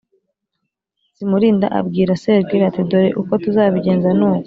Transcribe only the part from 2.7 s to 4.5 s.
dore uko tuzabigenza nuku